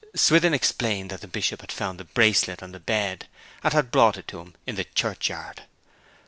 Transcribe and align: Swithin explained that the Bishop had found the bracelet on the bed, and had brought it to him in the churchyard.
Swithin 0.15 0.51
explained 0.51 1.11
that 1.11 1.21
the 1.21 1.27
Bishop 1.27 1.61
had 1.61 1.71
found 1.71 1.99
the 1.99 2.05
bracelet 2.05 2.63
on 2.63 2.71
the 2.71 2.79
bed, 2.79 3.27
and 3.63 3.71
had 3.71 3.91
brought 3.91 4.17
it 4.17 4.27
to 4.29 4.39
him 4.39 4.55
in 4.65 4.73
the 4.73 4.83
churchyard. 4.85 5.65